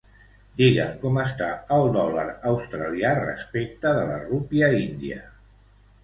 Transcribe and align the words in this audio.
Digue'm 0.59 0.93
com 1.01 1.17
està 1.23 1.49
el 1.75 1.83
dòlar 1.97 2.23
australià 2.51 3.11
respecte 3.19 3.91
de 3.99 4.07
la 4.13 4.17
rúpia 4.23 4.71
índia. 4.79 5.19